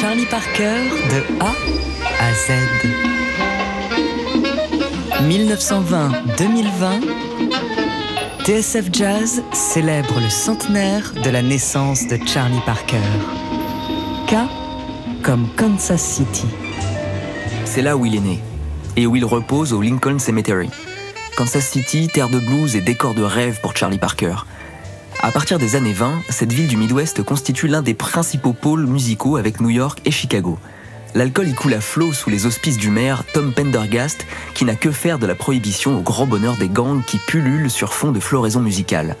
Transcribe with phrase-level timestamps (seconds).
[0.00, 0.76] Charlie Parker
[1.10, 1.52] de A
[2.20, 2.52] à Z.
[5.22, 7.02] 1920-2020,
[8.44, 13.02] TSF Jazz célèbre le centenaire de la naissance de Charlie Parker.
[14.28, 14.36] K
[15.24, 16.46] comme Kansas City.
[17.64, 18.38] C'est là où il est né
[18.96, 20.70] et où il repose au Lincoln Cemetery.
[21.36, 24.36] Kansas City, terre de blues et décor de rêve pour Charlie Parker.
[25.20, 29.36] À partir des années 20, cette ville du Midwest constitue l'un des principaux pôles musicaux
[29.36, 30.58] avec New York et Chicago.
[31.14, 34.92] L'alcool y coule à flot sous les auspices du maire Tom Pendergast, qui n'a que
[34.92, 38.60] faire de la prohibition au grand bonheur des gangs qui pullulent sur fond de floraison
[38.60, 39.16] musicale.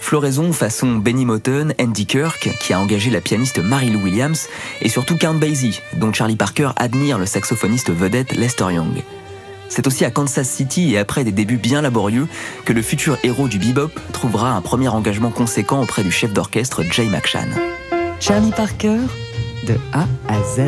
[0.00, 4.48] Floraison façon Benny Moten, Andy Kirk, qui a engagé la pianiste Mary Williams,
[4.82, 9.02] et surtout Count Basie, dont Charlie Parker admire le saxophoniste vedette Lester Young.
[9.68, 12.28] C'est aussi à Kansas City et après des débuts bien laborieux
[12.64, 16.82] que le futur héros du bebop trouvera un premier engagement conséquent auprès du chef d'orchestre
[16.90, 17.48] Jay McShann.
[18.20, 18.98] Charlie Parker,
[19.66, 20.62] de A à Z.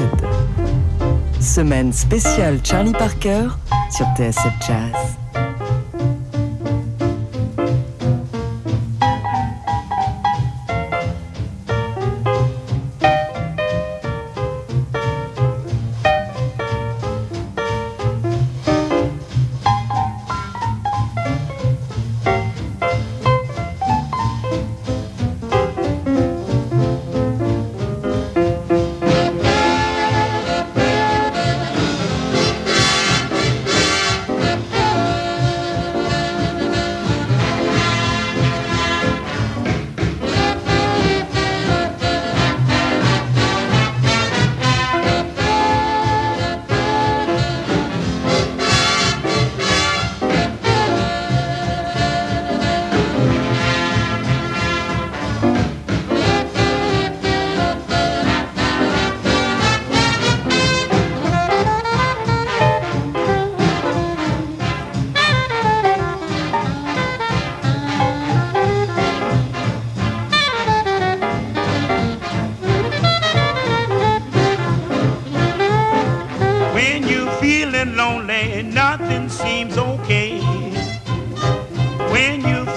[1.41, 3.49] Semaine spéciale Charlie Parker
[3.91, 5.28] sur TSF Jazz.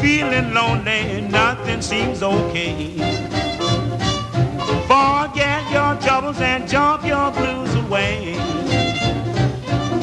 [0.01, 2.97] feeling lonely, nothing seems okay.
[4.88, 8.35] Forget your troubles and jump your blues away.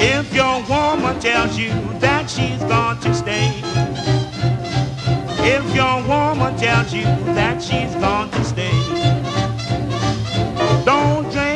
[0.00, 3.50] If your woman tells you that she's going to stay.
[5.54, 7.04] If your woman tells you
[7.34, 8.78] that she's going to stay.
[10.84, 11.47] Don't drink